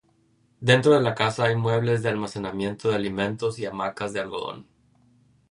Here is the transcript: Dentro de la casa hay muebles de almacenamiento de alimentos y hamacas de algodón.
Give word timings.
Dentro 0.69 0.93
de 0.95 0.99
la 0.99 1.13
casa 1.13 1.43
hay 1.43 1.55
muebles 1.55 2.01
de 2.01 2.09
almacenamiento 2.09 2.89
de 2.89 2.95
alimentos 2.95 3.59
y 3.59 3.67
hamacas 3.67 4.13
de 4.13 4.19
algodón. 4.21 4.65